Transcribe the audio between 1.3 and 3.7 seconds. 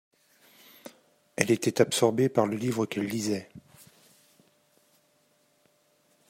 Elle était absorbée par le livre qu'elle lisait.